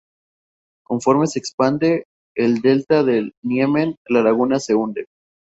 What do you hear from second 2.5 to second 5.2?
delta del Niemen, la laguna se hunde.